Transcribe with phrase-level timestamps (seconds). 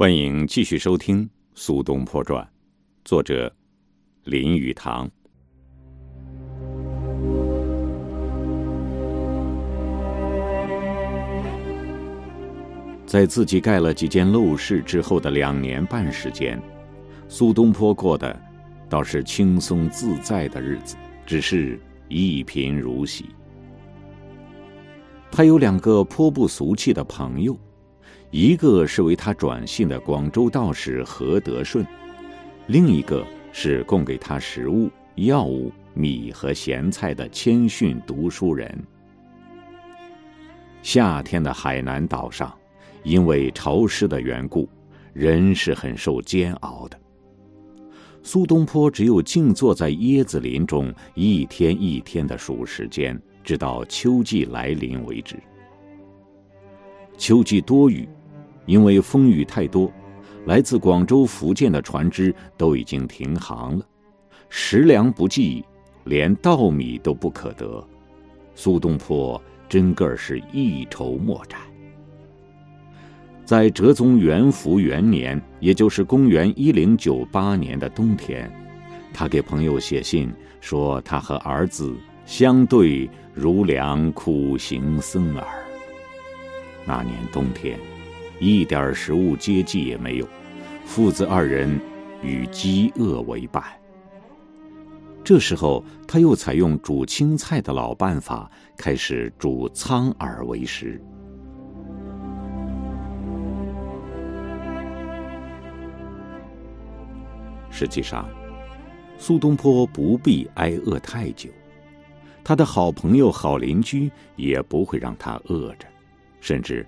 [0.00, 2.42] 欢迎继续收听《苏东坡传》，
[3.04, 3.54] 作者
[4.24, 5.06] 林语堂。
[13.04, 16.58] 在自己盖了几间陋室之后的两年半时间，
[17.28, 18.34] 苏东坡过的
[18.88, 20.96] 倒是轻松自在的日子，
[21.26, 21.78] 只是
[22.08, 23.26] 一贫如洗。
[25.30, 27.54] 他有两个颇不俗气的朋友。
[28.30, 31.84] 一个是为他转信的广州道士何德顺，
[32.68, 38.72] 另一个是供给他食物、药物、米和咸菜的谦逊读书人。
[40.80, 42.56] 夏天的海南岛上，
[43.02, 44.68] 因为潮湿的缘故，
[45.12, 46.96] 人是很受煎熬的。
[48.22, 55.36] 苏东坡只有静坐在椰子林中，一天一天的数时间，直到秋季来临为止。
[57.18, 58.08] 秋季多雨。
[58.66, 59.90] 因为风雨太多，
[60.46, 63.84] 来自广州、福建的船只都已经停航了，
[64.48, 65.64] 食粮不济，
[66.04, 67.84] 连稻米都不可得。
[68.54, 71.58] 苏东坡真个儿是一筹莫展。
[73.44, 78.48] 在哲宗元符元年，也就是公元一零九八年的冬天，
[79.12, 81.96] 他给朋友写信说，他和儿子
[82.26, 85.44] 相对如两苦行僧耳。
[86.84, 87.78] 那年冬天。
[88.40, 90.26] 一点食物接济也没有，
[90.86, 91.78] 父子二人
[92.22, 93.62] 与饥饿为伴。
[95.22, 100.98] 这时候，他又采用煮青菜的老办法，开始煮苍耳为食。
[107.70, 108.26] 实际上，
[109.18, 111.50] 苏东坡不必挨饿太久，
[112.42, 115.86] 他的好朋友、好邻居也不会让他饿着，
[116.40, 116.86] 甚至。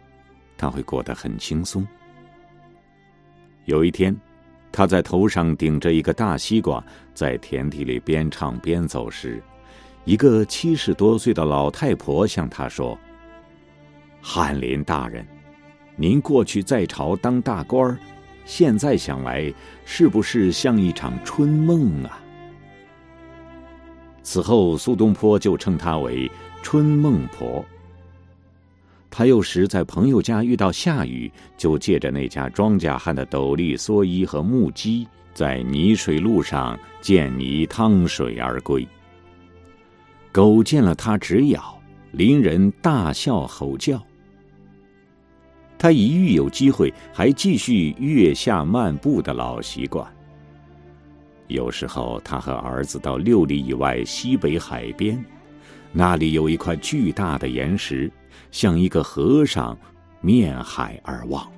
[0.63, 1.85] 他会过得很轻松。
[3.65, 4.17] 有一天，
[4.71, 6.81] 他在头上顶着一个大西瓜，
[7.13, 9.43] 在田地里边唱边走时，
[10.05, 12.97] 一个七十多岁的老太婆向他说
[14.23, 15.27] ：“翰林大人，
[15.97, 17.99] 您过去在朝当大官儿，
[18.45, 19.53] 现在想来，
[19.85, 22.23] 是不是像一场春梦啊？”
[24.23, 26.31] 此后，苏东坡就称她为
[26.63, 27.65] “春梦婆”。
[29.15, 38.89] 他有时在朋友家遇到下雨，就借着那家庄稼汉的斗笠、蓑衣和木屐，在泥水路上溅泥趟水而归。
[40.33, 41.79] 狗见了他直咬，
[42.13, 44.03] 邻人大笑吼叫。
[45.77, 50.11] 他一遇有机会，还继续月下漫步的老习惯。
[51.49, 55.23] 有时候，他和儿子到六里以外西北海边，
[55.93, 58.11] 那里有一块巨大的岩石。
[58.51, 59.77] 像一个和尚
[60.21, 61.51] 面海而望，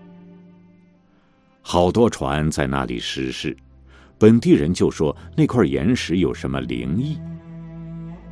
[1.62, 3.56] 好多船在那里失事，
[4.18, 7.18] 本地人就说那块岩石有什么灵异。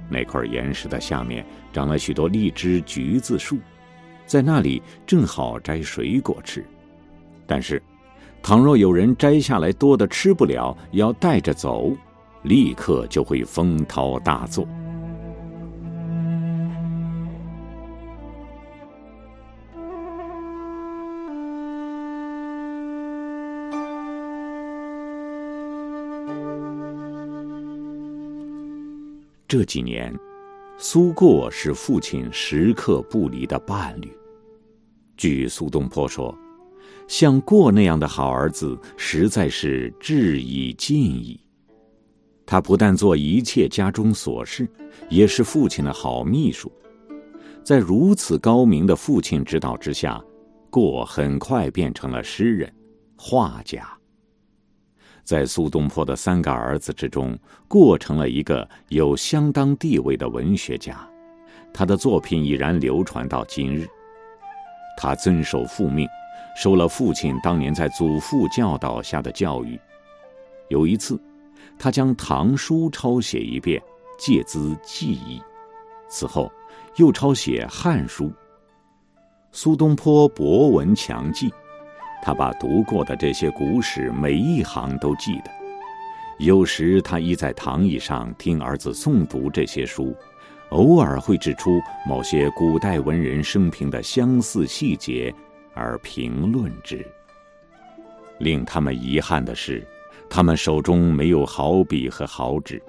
[0.08, 3.58] 那块岩石的下面长了许多荔枝、橘子树，
[4.26, 6.64] 在那里正好摘水果吃。
[7.46, 7.82] 但是，
[8.42, 11.96] 倘若有人摘下来多的吃不了，要带着走，
[12.42, 14.66] 立刻就会风涛大作。
[29.52, 30.10] 这几年，
[30.78, 34.10] 苏过是父亲时刻不离的伴侣。
[35.14, 36.34] 据苏东坡说，
[37.06, 41.38] 像过那样的好儿子，实在是至以尽矣。
[42.46, 44.66] 他不但做一切家中琐事，
[45.10, 46.72] 也是父亲的好秘书。
[47.62, 50.18] 在如此高明的父亲指导之下，
[50.70, 52.74] 过很快变成了诗人、
[53.18, 53.86] 画家。
[55.24, 57.38] 在苏东坡的三个儿子之中，
[57.68, 61.08] 过成了一个有相当地位的文学家，
[61.72, 63.88] 他的作品已然流传到今日。
[64.96, 66.08] 他遵守父命，
[66.56, 69.78] 受了父亲当年在祖父教导下的教育。
[70.68, 71.20] 有一次，
[71.78, 73.80] 他将唐书抄写一遍，
[74.18, 75.40] 借资记忆。
[76.08, 76.50] 此后，
[76.96, 78.30] 又抄写汉书。
[79.50, 81.52] 苏东坡博闻强记。
[82.22, 85.50] 他把读过的这些古史每一行都记得，
[86.38, 90.16] 有时他依在躺椅上听儿子诵读这些书，
[90.70, 95.34] 偶尔会指出某些古代文人生平的相似细节
[95.74, 97.04] 而评论之。
[98.38, 99.84] 令他们遗憾的是，
[100.30, 102.80] 他们手中没有好笔和好纸，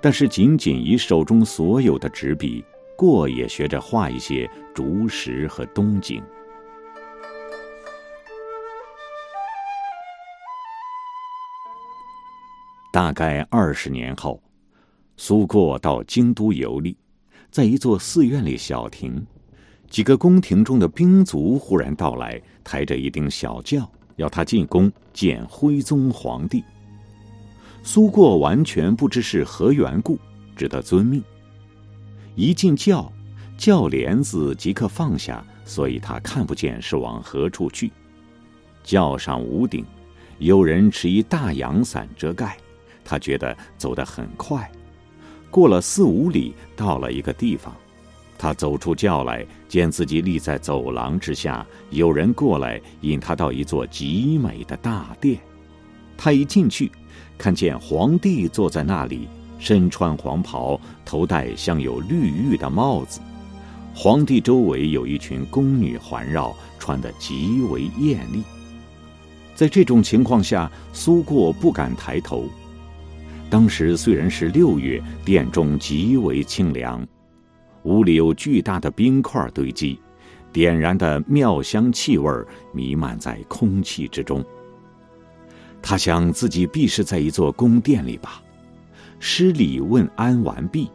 [0.00, 2.64] 但是仅仅以手中所有的纸笔，
[2.96, 6.20] 过也学着画一些竹石和冬景。
[12.92, 14.38] 大概二十年后，
[15.16, 16.94] 苏过到京都游历，
[17.50, 19.24] 在一座寺院里小停，
[19.88, 26.62] 几个宫廷中的兵卒忽然到来，抬着一顶小轿，要他进宫见徽宗皇帝。
[27.82, 30.18] 苏过完全不知是何缘故，
[30.54, 31.24] 只得遵命。
[32.34, 33.10] 一进轿，
[33.56, 37.90] 轿帘子即刻放下，所以他看不见是往何处去。
[38.84, 39.82] 轿上无顶，
[40.40, 42.54] 有人持一大阳伞遮盖。
[43.04, 44.70] 他觉得走得很快，
[45.50, 47.74] 过了四五里，到了一个地方。
[48.38, 55.38] 他走出轿来，见自己立在走廊之下，有人过来引他到一座极美的大殿。
[56.16, 56.90] 他一进去，
[57.38, 59.28] 看见皇帝坐在那里，
[59.60, 63.20] 身穿黄袍，头戴镶有绿玉的帽子。
[63.94, 68.42] 皇帝周围有一群宫女环绕，穿得极为艳丽。
[69.54, 72.48] 在这种情况下，苏过不敢抬头。
[73.52, 77.06] 当时虽然是六月，殿中极为清凉，
[77.82, 80.00] 屋里有巨大的冰块堆积，
[80.50, 82.32] 点燃的妙香气味
[82.72, 84.42] 弥漫在空气之中。
[85.82, 88.42] 他想自己必是在一座宫殿里吧。
[89.20, 90.90] 施礼问安完毕，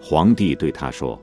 [0.00, 1.16] 皇帝对他说：“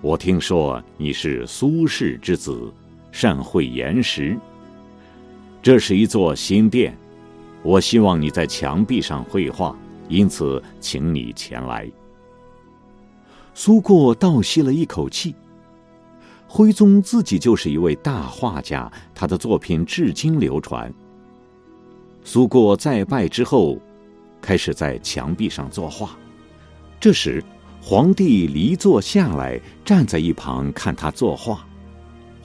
[0.00, 2.72] 我听说你是苏轼之子，
[3.12, 4.34] 善会言诗。
[5.60, 6.96] 这是一座新殿。”
[7.64, 9.74] 我希望你在墙壁上绘画，
[10.08, 11.90] 因此请你前来。
[13.54, 15.34] 苏过倒吸了一口气。
[16.46, 20.92] 徽宗自己就是一位大画家，他的作品至今流传。
[22.22, 23.78] 苏过再拜之后，
[24.42, 26.10] 开始在墙壁上作画。
[27.00, 27.42] 这时，
[27.80, 31.66] 皇帝离座下来，站在一旁看他作画。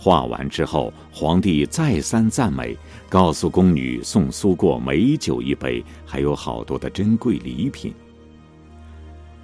[0.02, 2.78] 画完之后，皇帝再三赞美，
[3.10, 7.94] 告诉宫女送苏过美酒一杯，还有好多的珍贵礼品。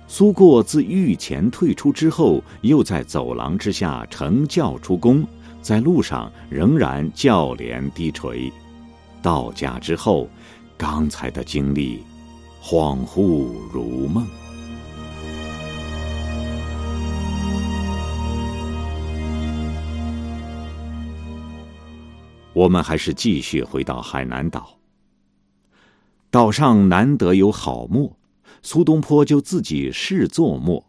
[0.07, 5.27] 苏过自御前退出之后，又在走廊之下乘轿出宫，
[5.61, 8.49] 在路上仍然轿帘低垂。
[9.21, 10.29] 到家之后，
[10.77, 12.01] 刚才的经历
[12.63, 14.25] 恍惚如梦。
[22.55, 24.79] 我们还是继续回到海南岛。
[26.31, 28.17] 岛上难得有好墨，
[28.61, 30.83] 苏东坡就自己试做墨。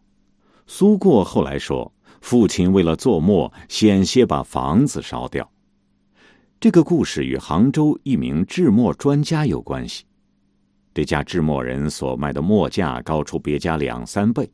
[0.65, 1.91] 苏过后来说，
[2.21, 5.49] 父亲为了做墨，险些把房子烧掉。
[6.57, 10.05] 这个故事与杭州一名制墨专家有关系。
[10.93, 14.49] 这家制墨人所卖的墨价高出别家两三倍。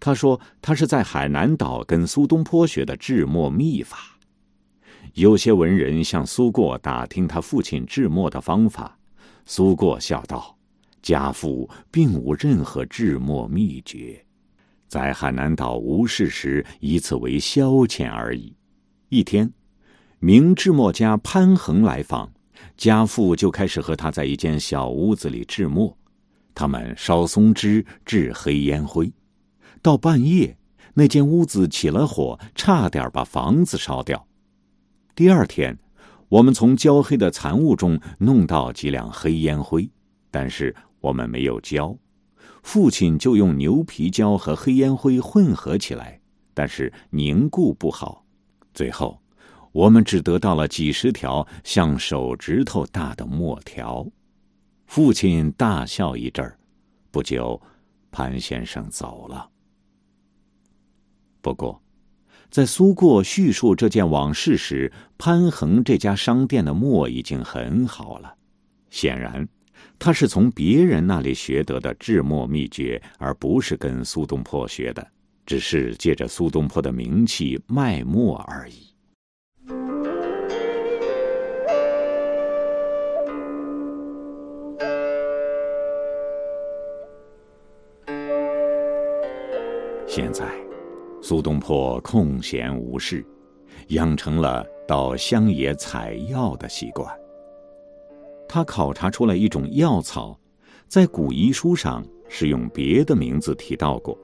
[0.00, 4.15] 他说他是在海南岛跟苏东坡学的制墨秘法。
[5.16, 8.98] 有些文人向苏过打听他父亲制墨的方法，
[9.46, 10.54] 苏过笑道
[11.00, 14.22] ：“家父并无任何制墨秘诀，
[14.88, 18.54] 在海南岛无事时以此为消遣而已。”
[19.08, 19.50] 一天，
[20.18, 22.30] 明制墨家潘恒来访，
[22.76, 25.96] 家父就开始和他在一间小屋子里制墨。
[26.54, 29.10] 他们烧松枝制黑烟灰，
[29.80, 30.58] 到半夜，
[30.92, 34.25] 那间屋子起了火，差点把房子烧掉。
[35.16, 35.78] 第二天，
[36.28, 39.88] 我们从焦黑的残雾中弄到几两黑烟灰，
[40.30, 41.96] 但是我们没有焦。
[42.62, 46.20] 父亲就用牛皮胶和黑烟灰混合起来，
[46.52, 48.26] 但是凝固不好。
[48.74, 49.18] 最后，
[49.72, 54.06] 我们只得到了几十条像手指头大的墨条。
[54.84, 56.58] 父亲大笑一阵儿，
[57.10, 57.58] 不久，
[58.10, 59.48] 潘先生走了。
[61.40, 61.80] 不过。
[62.50, 68.34] 在苏过叙述这件往事时，潘恒这家商店的墨已经很好了。
[68.88, 69.46] 显然，
[69.98, 75.06] 他是从别人那里学得的制墨秘诀，而不是跟苏东坡学的，
[75.44, 78.86] 只是借着苏东坡的名气卖墨而已。
[90.06, 90.65] 现在。
[91.22, 93.24] 苏东坡空闲无事，
[93.88, 97.12] 养成了到乡野采药的习惯。
[98.48, 100.38] 他考察出来一种药草，
[100.86, 104.16] 在古医书上是用别的名字提到过，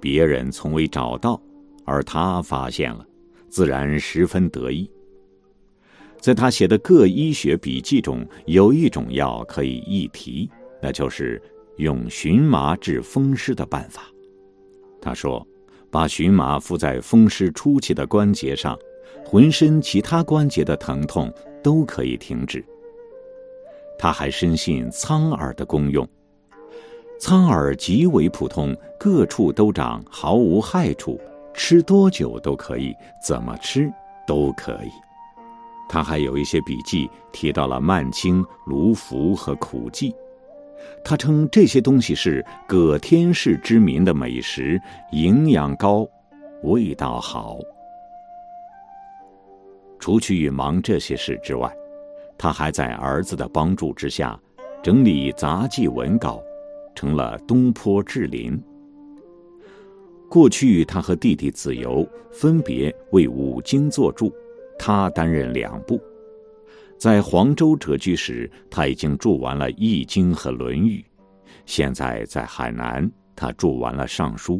[0.00, 1.40] 别人从未找到，
[1.84, 3.04] 而他发现了，
[3.48, 4.88] 自然十分得意。
[6.20, 10.48] 在他写的各医学笔记中，有一种药可以一提，
[10.80, 11.42] 那就是
[11.78, 14.02] 用荨麻治风湿的办法。
[15.00, 15.44] 他说。
[15.94, 18.76] 把荨麻敷在风湿初期的关节上，
[19.24, 21.32] 浑身其他关节的疼痛
[21.62, 22.64] 都可以停止。
[23.96, 26.04] 他还深信苍耳的功用，
[27.20, 31.20] 苍耳极为普通，各处都长，毫无害处，
[31.54, 32.92] 吃多久都可以，
[33.24, 33.88] 怎么吃
[34.26, 34.90] 都可以。
[35.88, 40.12] 他还有一些笔记提到了曼青、卢浮和苦剂，
[41.04, 44.80] 他称这些东西是葛天氏之民的美食，
[45.12, 46.08] 营养高，
[46.62, 47.58] 味道好。
[49.98, 51.70] 除去忙这些事之外，
[52.38, 54.38] 他还在儿子的帮助之下，
[54.82, 56.42] 整理杂记文稿。
[56.96, 58.56] 成了东坡志林。
[60.30, 64.32] 过去，他和弟弟子由分别为五经作注，
[64.78, 66.00] 他担任两部。
[67.04, 71.04] 在黄州谪居时，他已经注完了《易经》和《论语》。
[71.66, 74.54] 现在在海南，他注完了《尚书》。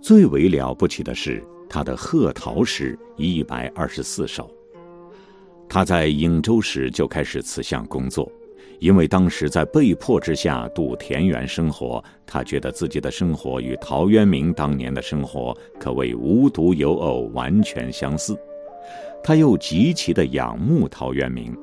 [0.00, 4.50] 最为了不起的是他的贺陶诗一百二十四首。
[5.68, 8.28] 他在颍州时就开始此项工作。
[8.80, 18.36] 因为当时在被迫之下度田园生活，他觉得自己的生活与陶渊明当年的生活可谓无独有偶，完全相似。
[19.22, 21.56] 他又极其的仰慕陶渊明。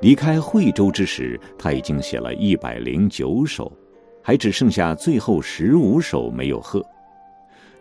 [0.00, 3.72] 离开惠州之时，他已经写了一百零九首，
[4.22, 6.84] 还只剩下最后十五首没有贺。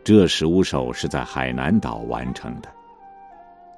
[0.03, 2.69] 这十五首是在海南岛完成的。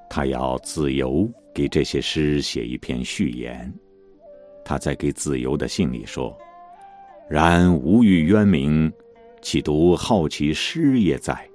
[0.10, 3.74] 他要自由给这些诗写一篇序言。
[4.64, 6.36] 他在给子由的信里说
[7.30, 8.92] ：“然吾欲渊明，
[9.42, 11.48] 岂独好其诗也哉？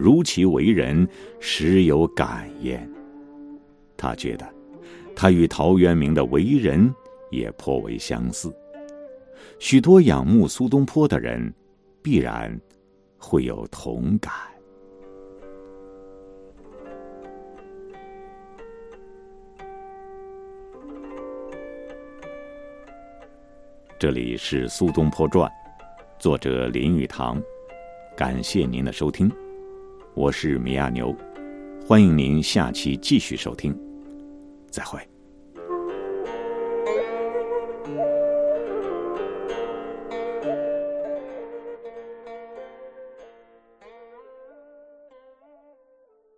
[0.00, 1.06] 如其为人，
[1.38, 2.88] 实有感焉。”
[3.96, 4.48] 他觉得，
[5.14, 6.92] 他与陶渊明的为人
[7.30, 8.50] 也颇为相似。
[9.58, 11.52] 许多仰慕苏东坡的人，
[12.00, 12.58] 必然
[13.18, 14.32] 会有同感。
[23.98, 25.46] 这里是《苏东坡传》，
[26.18, 27.38] 作者林语堂。
[28.16, 29.30] 感谢您的收听，
[30.14, 31.14] 我是米亚牛，
[31.86, 33.76] 欢迎您下期继续收听，
[34.68, 34.98] 再会。